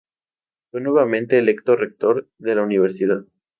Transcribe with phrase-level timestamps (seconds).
[0.71, 3.23] Fue nuevamente electo rector de la Universidad.